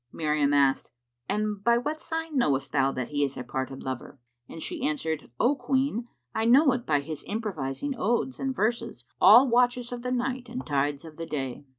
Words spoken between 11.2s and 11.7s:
day."